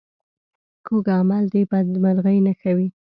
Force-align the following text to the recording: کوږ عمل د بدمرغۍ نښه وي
کوږ 0.85 1.05
عمل 1.17 1.43
د 1.53 1.55
بدمرغۍ 1.71 2.37
نښه 2.45 2.71
وي 2.77 2.87